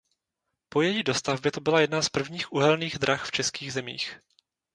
[0.69, 4.19] Po její dostavbě to byla jedna z prvních uhelných drah v českých zemích.